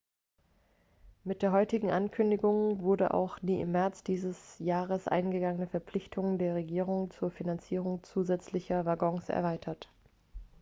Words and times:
mit 1.23 1.43
der 1.43 1.51
heutigen 1.51 1.91
ankündigung 1.91 2.81
wurde 2.81 3.13
auch 3.13 3.37
die 3.39 3.61
im 3.61 3.71
märz 3.71 4.01
dieses 4.03 4.57
jahres 4.57 5.07
eingegangene 5.07 5.67
verpflichtung 5.67 6.39
der 6.39 6.55
regierung 6.55 7.11
zur 7.11 7.29
finanzierung 7.29 8.01
zusätzlicher 8.01 8.83
waggons 8.85 9.29
erweitert 9.29 9.91